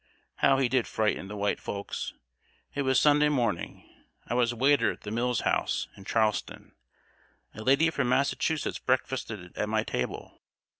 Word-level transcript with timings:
How 0.37 0.57
he 0.57 0.67
did 0.67 0.87
frighten 0.87 1.27
the 1.27 1.35
white 1.37 1.59
folks! 1.59 2.13
It 2.73 2.81
was 2.81 2.99
Sunday 2.99 3.29
morning. 3.29 3.87
I 4.25 4.33
was 4.33 4.51
waiter 4.51 4.89
at 4.91 5.01
the 5.01 5.11
Mills 5.11 5.41
House, 5.41 5.89
in 5.95 6.05
Charleston. 6.05 6.73
A 7.53 7.61
lady 7.61 7.87
from 7.91 8.09
Massachusetts 8.09 8.79
breakfasted 8.79 9.55
at 9.55 9.69
my 9.69 9.83
table. 9.83 10.41